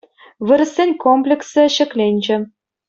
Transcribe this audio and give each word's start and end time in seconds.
Вырӑссен 0.51 0.91
комплексӗ 1.03 1.63
ҫӗкленчӗ. 1.77 2.37